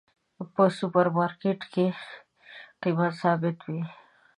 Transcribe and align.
په 0.53 0.63
سوپر 0.77 1.07
مرکیټ 1.17 1.59
کې 1.73 1.85
قیمت 2.81 3.11
ثابته 3.21 3.63
وی 3.71 3.81